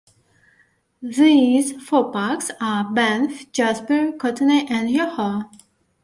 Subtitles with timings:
[1.03, 5.43] These four parks are Banff, Jasper, Kootenay and Yoho.